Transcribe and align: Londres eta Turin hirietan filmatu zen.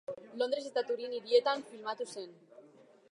Londres 0.41 0.63
eta 0.69 0.83
Turin 0.87 1.13
hirietan 1.17 1.61
filmatu 1.69 2.09
zen. 2.17 2.33